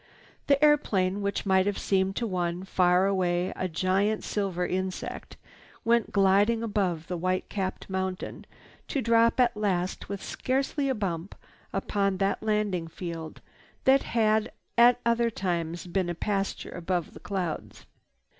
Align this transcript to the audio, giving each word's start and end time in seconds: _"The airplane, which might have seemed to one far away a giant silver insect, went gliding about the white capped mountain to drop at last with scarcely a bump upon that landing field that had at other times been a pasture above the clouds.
_"The 0.47 0.57
airplane, 0.65 1.21
which 1.21 1.45
might 1.45 1.67
have 1.67 1.77
seemed 1.77 2.15
to 2.15 2.25
one 2.25 2.63
far 2.63 3.05
away 3.05 3.53
a 3.55 3.67
giant 3.67 4.23
silver 4.23 4.65
insect, 4.65 5.37
went 5.85 6.11
gliding 6.11 6.63
about 6.63 7.05
the 7.05 7.17
white 7.17 7.49
capped 7.49 7.87
mountain 7.87 8.47
to 8.87 8.99
drop 9.03 9.39
at 9.39 9.55
last 9.55 10.09
with 10.09 10.23
scarcely 10.23 10.89
a 10.89 10.95
bump 10.95 11.35
upon 11.71 12.17
that 12.17 12.41
landing 12.41 12.87
field 12.87 13.41
that 13.83 14.01
had 14.01 14.51
at 14.75 14.99
other 15.05 15.29
times 15.29 15.85
been 15.85 16.09
a 16.09 16.15
pasture 16.15 16.71
above 16.71 17.13
the 17.13 17.19
clouds. 17.19 17.85